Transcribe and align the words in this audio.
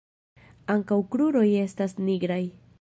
Ankaŭ 0.75 0.97
kruroj 1.15 1.45
estas 1.67 1.97
nigraj. 2.09 2.43